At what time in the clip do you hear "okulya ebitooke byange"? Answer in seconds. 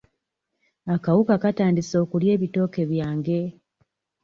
2.03-3.41